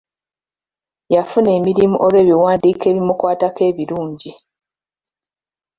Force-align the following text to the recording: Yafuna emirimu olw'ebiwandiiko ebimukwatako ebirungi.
Yafuna 1.13 1.49
emirimu 1.57 1.95
olw'ebiwandiiko 2.05 2.83
ebimukwatako 2.91 3.61
ebirungi. 3.69 4.31